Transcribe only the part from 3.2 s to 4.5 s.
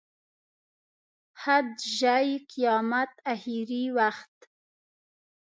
اخري وخت.